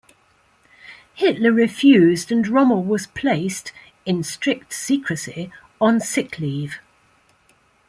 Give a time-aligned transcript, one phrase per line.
[1.13, 3.71] Hitler refused and Rommel was placed,
[4.03, 6.79] in strict secrecy, on sick leave.